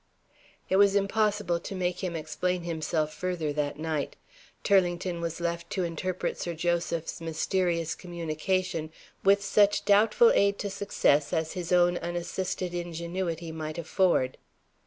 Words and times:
It 0.67 0.77
was 0.77 0.95
impossible 0.95 1.59
to 1.59 1.75
make 1.75 2.03
him 2.03 2.15
explain 2.15 2.63
himself 2.63 3.13
further 3.13 3.53
that 3.53 3.77
night. 3.77 4.15
Turlington 4.63 5.21
was 5.21 5.39
left 5.39 5.69
to 5.73 5.83
interpret 5.83 6.39
Sir 6.39 6.55
Joseph's 6.55 7.21
mysterious 7.21 7.93
communication 7.93 8.91
with 9.23 9.43
such 9.43 9.85
doubtful 9.85 10.31
aid 10.31 10.57
to 10.57 10.71
success 10.71 11.31
as 11.33 11.51
his 11.53 11.71
own 11.71 11.97
unassisted 11.97 12.73
ingenuity 12.73 13.51
might 13.51 13.77
afford. 13.77 14.39